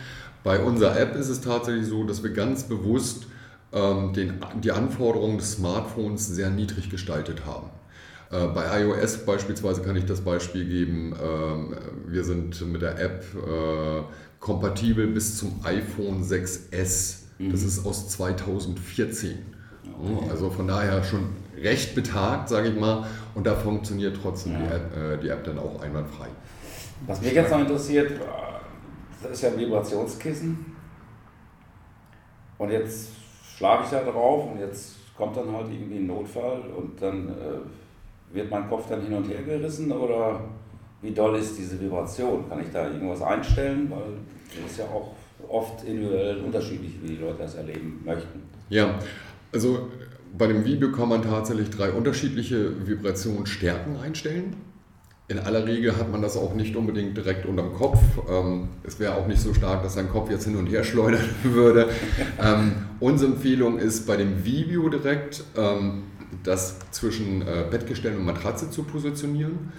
[0.44, 3.28] Bei unserer App ist es tatsächlich so, dass wir ganz bewusst
[3.74, 7.70] ähm, den, die Anforderungen des Smartphones sehr niedrig gestaltet haben.
[8.32, 11.76] Äh, Bei iOS beispielsweise kann ich das Beispiel geben, ähm,
[12.08, 14.02] wir sind mit der App äh,
[14.40, 17.24] kompatibel bis zum iPhone 6S.
[17.52, 19.38] Das ist aus 2014.
[19.84, 21.30] Ja, Also von daher schon
[21.62, 24.76] recht betagt, sage ich mal, und da funktioniert trotzdem die, Ja.
[24.76, 26.28] App, äh, die App dann auch einwandfrei.
[27.08, 28.12] Was mich jetzt noch interessiert,
[29.22, 30.76] das ist ja ein Vibrationskissen.
[32.58, 33.10] Und jetzt
[33.58, 38.34] schlafe ich da drauf und jetzt kommt dann halt irgendwie ein Notfall und dann äh,
[38.36, 40.42] wird mein Kopf dann hin und her gerissen oder
[41.02, 42.48] wie doll ist diese Vibration?
[42.50, 43.92] Kann ich da irgendwas einstellen?
[43.92, 44.14] Weil
[44.62, 45.12] das ist ja auch
[45.48, 48.44] oft individuell unterschiedlich, wie die Leute das erleben möchten.
[48.70, 48.98] Ja,
[49.56, 49.88] also
[50.38, 54.58] bei dem Video kann man tatsächlich drei unterschiedliche Vibrationsstärken einstellen.
[55.28, 57.98] In aller Regel hat man das auch nicht unbedingt direkt unterm Kopf.
[58.30, 61.28] Ähm, Es wäre auch nicht so stark, dass sein Kopf jetzt hin und her schleudern
[61.44, 61.90] würde.
[62.40, 66.04] Ähm, Unsere Empfehlung ist bei dem Video direkt, ähm,
[66.44, 69.72] das zwischen äh, Bettgestell und Matratze zu positionieren,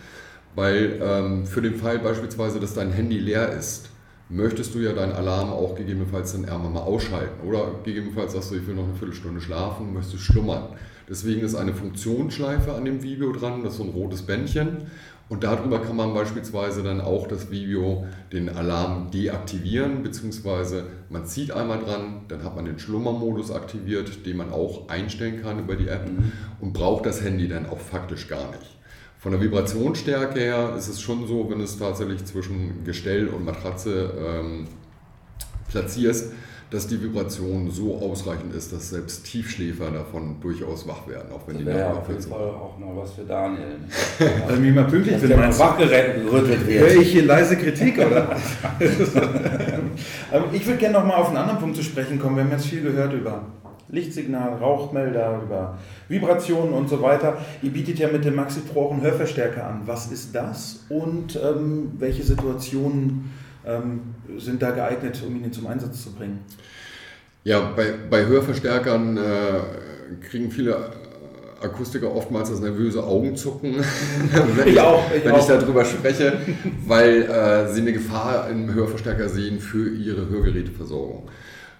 [0.54, 3.90] weil für den Fall beispielsweise, dass dein Handy leer ist,
[4.28, 7.46] möchtest du ja deinen Alarm auch gegebenenfalls dann irgendwann mal ausschalten.
[7.46, 10.68] Oder gegebenenfalls sagst du, ich will noch eine Viertelstunde schlafen, möchtest schlummern.
[11.08, 14.78] Deswegen ist eine Funktionsschleife an dem Video dran, das ist so ein rotes Bändchen.
[15.28, 21.50] Und darüber kann man beispielsweise dann auch das Video, den Alarm deaktivieren, beziehungsweise man zieht
[21.50, 25.88] einmal dran, dann hat man den Schlummermodus aktiviert, den man auch einstellen kann über die
[25.88, 26.08] App
[26.60, 28.75] und braucht das Handy dann auch faktisch gar nicht.
[29.26, 34.12] Von der Vibrationsstärke her ist es schon so, wenn es tatsächlich zwischen Gestell und Matratze
[34.24, 34.68] ähm,
[35.68, 36.30] platzierst,
[36.70, 41.56] dass die Vibration so ausreichend ist, dass selbst Tiefschläfer davon durchaus wach werden, auch wenn
[41.56, 42.32] Das die Nacht auf jeden sind.
[42.32, 43.80] Fall auch mal was für Daniel.
[44.46, 45.64] Also, wie man pünktlich Dass bin, mal meinst du?
[45.64, 47.02] wachgerüttelt Höre wird.
[47.02, 48.28] ich hier leise Kritik, oder?
[50.30, 52.36] Aber ich würde gerne noch mal auf einen anderen Punkt zu sprechen kommen.
[52.36, 53.44] Wir haben jetzt viel gehört über
[53.88, 57.38] Lichtsignal, Rauchmelder, über Vibrationen und so weiter.
[57.62, 59.82] Ihr bietet ja mit dem Maxi Pro auch einen Hörverstärker an.
[59.86, 63.30] Was ist das und ähm, welche Situationen
[63.64, 64.00] ähm,
[64.38, 66.40] sind da geeignet, um ihn zum Einsatz zu bringen?
[67.44, 70.90] Ja, bei, bei Hörverstärkern äh, kriegen viele
[71.62, 73.76] Akustiker oftmals das nervöse Augenzucken,
[74.56, 75.38] wenn, Ich auch, ich wenn auch.
[75.38, 76.34] ich darüber spreche,
[76.86, 81.28] weil äh, sie eine Gefahr im Hörverstärker sehen für ihre Hörgeräteversorgung.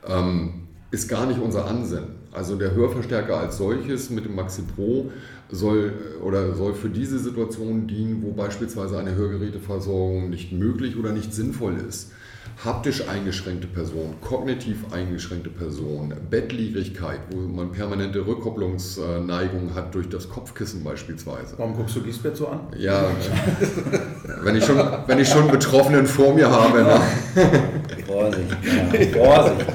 [0.09, 0.66] Ähm,
[0.97, 2.09] ist gar nicht unser Ansinnen.
[2.33, 5.11] Also der Hörverstärker als solches mit dem Maxi Pro
[5.51, 5.93] soll
[6.25, 11.75] oder soll für diese Situation dienen, wo beispielsweise eine Hörgeräteversorgung nicht möglich oder nicht sinnvoll
[11.87, 12.13] ist.
[12.65, 20.83] haptisch eingeschränkte Person, kognitiv eingeschränkte Person, Bettliegerigkeit, wo man permanente Rückkopplungsneigung hat durch das Kopfkissen
[20.83, 21.55] beispielsweise.
[21.59, 22.61] Warum guckst du Giesbett so an?
[22.79, 23.11] Ja,
[24.43, 26.83] wenn ich schon, wenn ich schon Betroffenen vor mir habe.
[26.83, 27.01] Ne?
[28.07, 29.67] Vorsicht, ja, Vorsicht.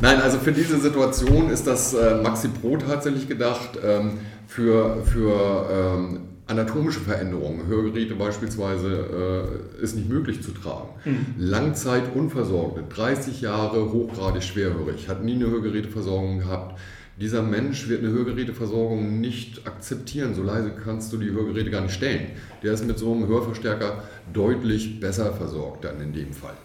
[0.00, 5.68] Nein, also für diese Situation ist das äh, Maxi Pro tatsächlich gedacht ähm, für, für
[5.70, 7.66] ähm, anatomische Veränderungen.
[7.66, 10.90] Hörgeräte beispielsweise äh, ist nicht möglich zu tragen.
[11.04, 11.26] Mhm.
[11.38, 16.78] Langzeit unversorgte, 30 Jahre hochgradig schwerhörig, hat nie eine Hörgeräteversorgung gehabt.
[17.18, 20.34] Dieser Mensch wird eine Hörgeräteversorgung nicht akzeptieren.
[20.34, 22.32] So leise kannst du die Hörgeräte gar nicht stellen.
[22.62, 24.04] Der ist mit so einem Hörverstärker
[24.34, 26.56] deutlich besser versorgt dann in dem Fall.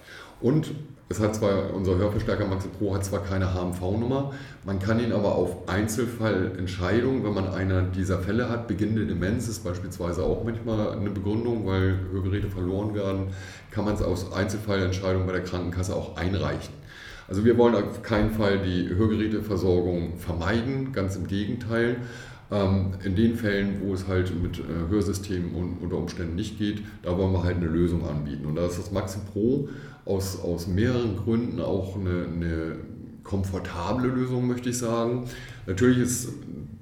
[0.42, 0.72] Und
[1.12, 4.34] es hat zwar, unser Hörverstärker Maxi Pro hat zwar keine HMV-Nummer,
[4.66, 9.64] man kann ihn aber auf Einzelfallentscheidungen, wenn man einer dieser Fälle hat, beginnende Demenz ist
[9.64, 13.28] beispielsweise auch manchmal eine Begründung, weil Hörgeräte verloren werden,
[13.72, 16.74] kann man es aus Einzelfallentscheidungen bei der Krankenkasse auch einreichen.
[17.28, 21.98] Also wir wollen auf keinen Fall die Hörgeräteversorgung vermeiden, ganz im Gegenteil.
[22.52, 27.18] Ähm, in den Fällen, wo es halt mit äh, Hörsystemen unter Umständen nicht geht, da
[27.18, 28.46] wollen wir halt eine Lösung anbieten.
[28.46, 29.70] Und da ist das Maxi Pro
[30.04, 32.76] aus, aus mehreren Gründen auch eine, eine
[33.24, 35.30] komfortable Lösung, möchte ich sagen.
[35.66, 36.30] Natürlich ist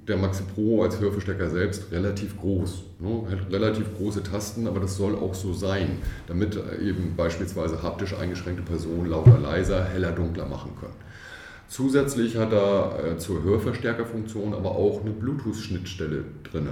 [0.08, 3.22] der Maxi Pro als Hörverstärker selbst relativ groß, ne?
[3.30, 8.64] hat relativ große Tasten, aber das soll auch so sein, damit eben beispielsweise haptisch eingeschränkte
[8.64, 10.94] Personen lauter, leiser, heller, dunkler machen können.
[11.70, 16.68] Zusätzlich hat er äh, zur Hörverstärkerfunktion aber auch eine Bluetooth-Schnittstelle drin.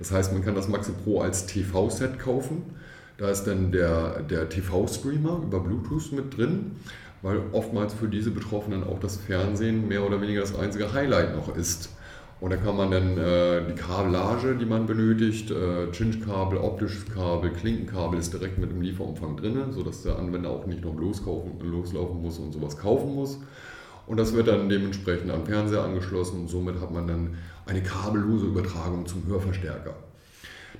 [0.00, 2.74] Das heißt, man kann das Maxi Pro als TV-Set kaufen
[3.18, 6.76] da ist dann der, der TV-Streamer über Bluetooth mit drin,
[7.20, 11.54] weil oftmals für diese Betroffenen auch das Fernsehen mehr oder weniger das einzige Highlight noch
[11.54, 11.90] ist.
[12.40, 17.50] Und da kann man dann äh, die Kabellage, die man benötigt, äh, Cinch-Kabel, optisches Kabel,
[17.50, 22.22] Klinkenkabel ist direkt mit dem Lieferumfang drin, sodass der Anwender auch nicht noch loskaufen, loslaufen
[22.22, 23.40] muss und sowas kaufen muss.
[24.08, 28.46] Und das wird dann dementsprechend am Fernseher angeschlossen und somit hat man dann eine kabellose
[28.46, 29.94] Übertragung zum Hörverstärker.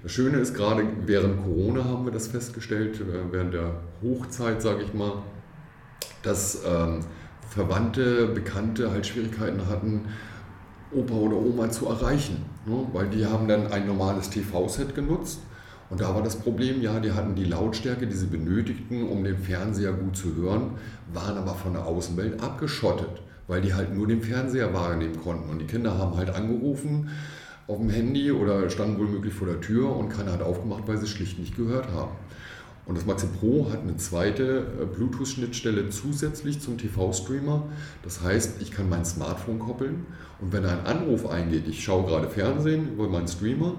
[0.02, 4.82] Das Schöne ist, gerade während Corona haben wir das festgestellt, äh, während der Hochzeit, sage
[4.82, 5.22] ich mal,
[6.22, 7.00] dass ähm,
[7.50, 10.06] Verwandte, Bekannte halt Schwierigkeiten hatten,
[10.92, 12.44] Opa oder Oma zu erreichen.
[12.64, 12.86] Ne?
[12.92, 15.40] Weil die haben dann ein normales TV-Set genutzt.
[15.90, 19.38] Und da war das Problem, ja, die hatten die Lautstärke, die sie benötigten, um den
[19.38, 20.72] Fernseher gut zu hören,
[21.12, 25.48] waren aber von der Außenwelt abgeschottet, weil die halt nur den Fernseher wahrnehmen konnten.
[25.48, 27.08] Und die Kinder haben halt angerufen,
[27.66, 30.96] auf dem Handy oder standen wohl möglich vor der Tür und keiner hat aufgemacht, weil
[30.96, 32.12] sie es schlicht nicht gehört haben.
[32.86, 37.64] Und das Maxi Pro hat eine zweite äh, Bluetooth-Schnittstelle zusätzlich zum TV-Streamer.
[38.02, 40.06] Das heißt, ich kann mein Smartphone koppeln
[40.40, 43.74] und wenn ein Anruf eingeht, ich schaue gerade Fernsehen über meinen Streamer,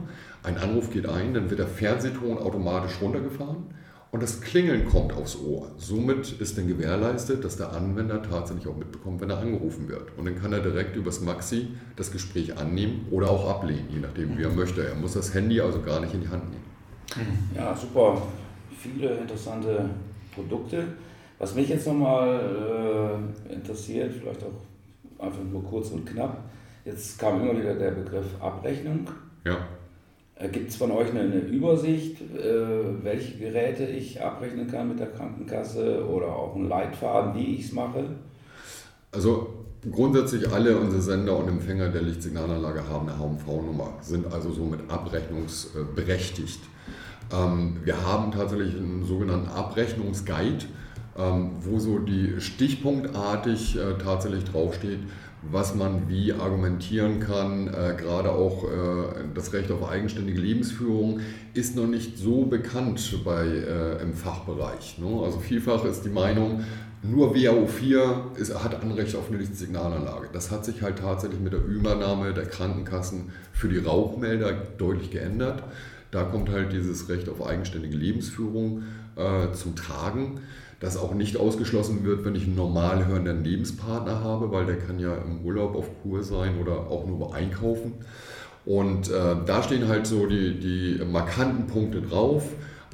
[0.50, 3.66] ein Anruf geht ein, dann wird der Fernsehton automatisch runtergefahren
[4.12, 5.68] und das Klingeln kommt aufs Ohr.
[5.78, 10.18] Somit ist dann gewährleistet, dass der Anwender tatsächlich auch mitbekommt, wenn er angerufen wird.
[10.18, 14.36] Und dann kann er direkt übers Maxi das Gespräch annehmen oder auch ablehnen, je nachdem,
[14.38, 14.86] wie er möchte.
[14.86, 17.50] Er muss das Handy also gar nicht in die Hand nehmen.
[17.56, 18.20] Ja, super.
[18.76, 19.90] Viele interessante
[20.34, 20.86] Produkte.
[21.38, 26.50] Was mich jetzt nochmal äh, interessiert, vielleicht auch einfach nur kurz und knapp,
[26.84, 29.08] jetzt kam immer wieder der Begriff Abrechnung.
[29.46, 29.58] Ja.
[30.40, 35.00] Äh, Gibt es von euch eine, eine Übersicht, äh, welche Geräte ich abrechnen kann mit
[35.00, 38.06] der Krankenkasse oder auch einen Leitfaden, wie ich es mache?
[39.12, 39.50] Also
[39.92, 46.62] grundsätzlich alle unsere Sender und Empfänger der Lichtsignalanlage haben eine HMV-Nummer, sind also somit abrechnungsberechtigt.
[47.34, 50.66] Ähm, wir haben tatsächlich einen sogenannten Abrechnungsguide,
[51.18, 55.00] ähm, wo so die stichpunktartig äh, tatsächlich draufsteht,
[55.42, 57.68] was man wie argumentieren kann.
[57.68, 58.68] Äh, gerade auch äh,
[59.34, 61.22] das Recht auf eigenständige Lebensführung
[61.54, 64.98] ist noch nicht so bekannt bei, äh, im Fachbereich.
[65.00, 65.22] Ne?
[65.24, 66.64] Also vielfach ist die Meinung,
[67.02, 70.30] nur WHO 4 ist, hat Anrecht auf eine Lichtsignalanlage.
[70.34, 75.64] Das hat sich halt tatsächlich mit der Übernahme der Krankenkassen für die Rauchmelder deutlich geändert.
[76.12, 78.84] Da kommt halt dieses Recht auf eigenständige Lebensführung
[79.16, 80.42] äh, zum Tragen
[80.80, 85.00] das auch nicht ausgeschlossen wird, wenn ich einen normal hörenden Lebenspartner habe, weil der kann
[85.00, 87.94] ja im Urlaub auf Kur sein oder auch nur einkaufen.
[88.66, 92.44] Und äh, da stehen halt so die, die markanten Punkte drauf,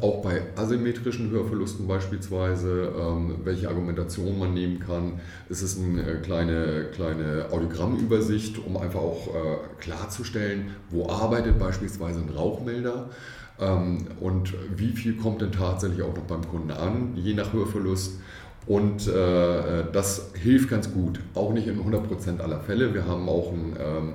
[0.01, 5.19] auch bei asymmetrischen Hörverlusten beispielsweise, ähm, welche Argumentation man nehmen kann.
[5.49, 12.29] Es ist eine kleine, kleine Audiogrammübersicht, um einfach auch äh, klarzustellen, wo arbeitet beispielsweise ein
[12.29, 13.09] Rauchmelder
[13.57, 18.19] und wie viel kommt denn tatsächlich auch noch beim Kunden an, je nach Hörverlust.
[18.67, 22.93] Und äh, das hilft ganz gut, auch nicht in 100% aller Fälle.
[22.93, 24.13] Wir haben auch ein, ähm,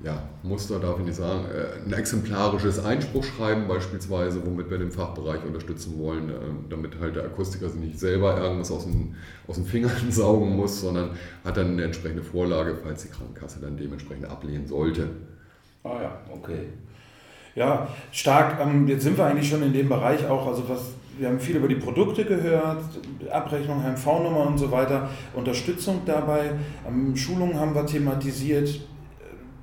[0.00, 5.44] ja, Muster darf ich nicht sagen, äh, ein exemplarisches Einspruchschreiben beispielsweise, womit wir den Fachbereich
[5.44, 6.34] unterstützen wollen, äh,
[6.68, 9.14] damit halt der Akustiker sich nicht selber irgendwas aus den,
[9.46, 11.10] aus den Fingern saugen muss, sondern
[11.44, 15.08] hat dann eine entsprechende Vorlage, falls die Krankenkasse dann dementsprechend ablehnen sollte.
[15.84, 16.66] Ah ja, okay.
[17.58, 18.60] Ja, stark.
[18.60, 21.56] Ähm, jetzt sind wir eigentlich schon in dem Bereich auch, also was, wir haben viel
[21.56, 22.84] über die Produkte gehört,
[23.30, 26.52] Abrechnung, HMV-Nummer und so weiter, Unterstützung dabei,
[26.86, 28.80] ähm, Schulungen haben wir thematisiert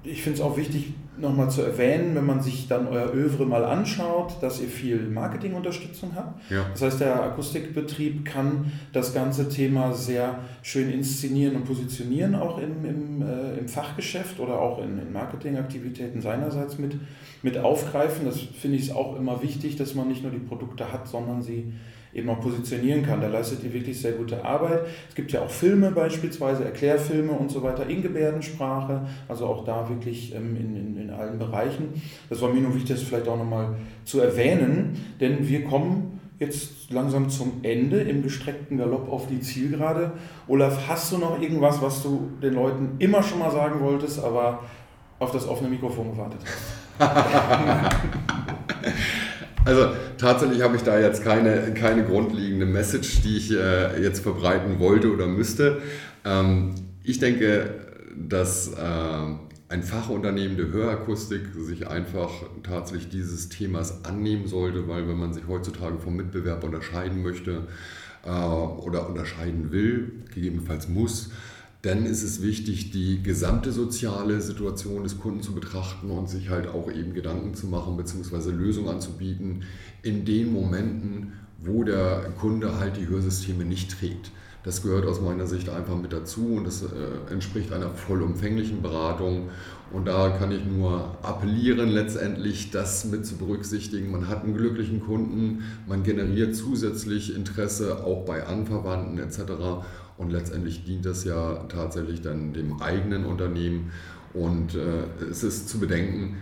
[0.06, 3.64] ich finde es auch wichtig, nochmal zu erwähnen, wenn man sich dann euer Övre mal
[3.64, 6.50] anschaut, dass ihr viel Marketingunterstützung habt.
[6.52, 6.66] Ja.
[6.72, 12.86] Das heißt, der Akustikbetrieb kann das ganze Thema sehr schön inszenieren und positionieren, auch im,
[12.86, 16.96] im, äh, im Fachgeschäft oder auch in, in Marketingaktivitäten seinerseits mit,
[17.42, 18.26] mit aufgreifen.
[18.26, 21.74] Das finde ich auch immer wichtig, dass man nicht nur die Produkte hat, sondern sie
[22.16, 23.20] eben auch positionieren kann.
[23.20, 24.86] Da leistet ihr wirklich sehr gute Arbeit.
[25.10, 29.88] Es gibt ja auch Filme beispielsweise, Erklärfilme und so weiter in Gebärdensprache, also auch da
[29.90, 32.02] wirklich ähm, in, in, in allen Bereichen.
[32.30, 33.76] Das war mir nur wichtig, das vielleicht auch nochmal
[34.06, 40.14] zu erwähnen, denn wir kommen jetzt langsam zum Ende im gestreckten Galopp auf die Zielgerade.
[40.48, 44.64] Olaf, hast du noch irgendwas, was du den Leuten immer schon mal sagen wolltest, aber
[45.20, 46.86] auf das offene Mikrofon gewartet hast?
[49.66, 49.88] Also
[50.20, 55.12] tatsächlich habe ich da jetzt keine, keine grundlegende Message, die ich äh, jetzt verbreiten wollte
[55.12, 55.82] oder müsste.
[56.24, 57.74] Ähm, ich denke,
[58.16, 58.76] dass äh,
[59.68, 62.30] ein Fachunternehmen der Hörakustik sich einfach
[62.62, 67.64] tatsächlich dieses Themas annehmen sollte, weil wenn man sich heutzutage vom Mitbewerb unterscheiden möchte
[68.24, 71.32] äh, oder unterscheiden will, gegebenenfalls muss,
[71.86, 76.68] dann ist es wichtig, die gesamte soziale Situation des Kunden zu betrachten und sich halt
[76.68, 78.50] auch eben Gedanken zu machen bzw.
[78.50, 79.64] Lösungen anzubieten
[80.02, 84.32] in den Momenten, wo der Kunde halt die Hörsysteme nicht trägt.
[84.64, 89.50] Das gehört aus meiner Sicht einfach mit dazu und das äh, entspricht einer vollumfänglichen Beratung.
[89.94, 94.12] Und da kann ich nur appellieren, letztendlich das mit zu berücksichtigen.
[94.12, 99.84] Man hat einen glücklichen Kunden, man generiert zusätzlich Interesse auch bei Anverwandten etc.
[100.18, 103.92] Und letztendlich dient das ja tatsächlich dann dem eigenen Unternehmen.
[104.34, 106.38] Und äh, es ist zu bedenken,